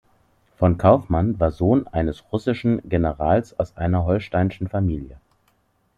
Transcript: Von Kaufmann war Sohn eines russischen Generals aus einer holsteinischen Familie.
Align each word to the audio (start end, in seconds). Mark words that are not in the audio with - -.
Von 0.57 0.79
Kaufmann 0.79 1.39
war 1.39 1.51
Sohn 1.51 1.85
eines 1.87 2.23
russischen 2.33 2.81
Generals 2.89 3.59
aus 3.59 3.77
einer 3.77 4.03
holsteinischen 4.03 4.67
Familie. 4.67 5.19